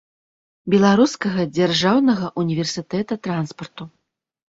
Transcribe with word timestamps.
Беларускага 0.73 1.45
дзяржаўнага 1.59 2.33
універсітэта 2.45 3.23
транспарту. 3.29 3.83